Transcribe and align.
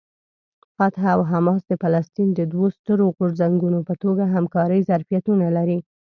فتح 0.77 1.03
او 1.15 1.21
حماس 1.31 1.61
د 1.67 1.71
فلسطین 1.83 2.29
د 2.33 2.39
دوو 2.51 2.67
سترو 2.77 3.05
غورځنګونو 3.17 3.79
په 3.87 3.93
توګه 4.03 4.23
همکارۍ 4.35 4.79
ظرفیتونه 4.89 5.45
لري. 5.57 5.77